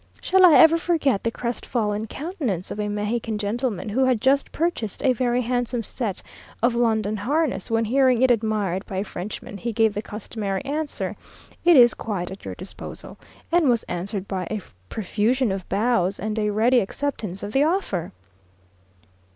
Shall 0.19 0.43
I 0.47 0.55
ever 0.55 0.79
forget 0.79 1.23
the 1.23 1.29
crestfallen 1.29 2.07
countenance 2.07 2.71
of 2.71 2.79
a 2.79 2.87
Mexican 2.87 3.37
gentleman 3.37 3.87
who 3.87 4.03
had 4.03 4.19
just 4.19 4.51
purchased 4.51 5.03
a 5.05 5.13
very 5.13 5.41
handsome 5.43 5.83
set 5.83 6.23
of 6.63 6.73
London 6.73 7.15
harness, 7.15 7.69
when 7.69 7.85
hearing 7.85 8.23
it 8.23 8.31
admired 8.31 8.83
by 8.87 8.95
a 8.97 9.03
Frenchman, 9.03 9.57
he 9.59 9.71
gave 9.71 9.93
the 9.93 10.01
customary 10.01 10.65
answer, 10.65 11.15
"It 11.63 11.77
is 11.77 11.93
quite 11.93 12.31
at 12.31 12.45
your 12.45 12.55
disposal," 12.55 13.19
and 13.51 13.69
was 13.69 13.83
answered 13.83 14.27
by 14.27 14.47
a 14.49 14.61
profusion 14.89 15.51
of 15.51 15.69
bows, 15.69 16.19
and 16.19 16.39
a 16.39 16.49
ready 16.49 16.79
acceptance 16.79 17.43
of 17.43 17.51
the 17.53 17.61
offer! 17.63 18.11